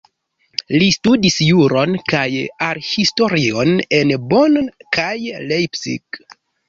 Li 0.83 0.85
studis 0.93 1.35
juron 1.47 1.93
kaj 2.11 2.23
arthistorion 2.69 3.77
en 3.99 4.17
Bonn 4.33 4.59
kaj 4.99 5.15
Leipzig. 5.53 6.23